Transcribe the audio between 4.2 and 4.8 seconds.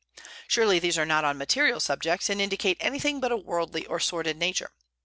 nature.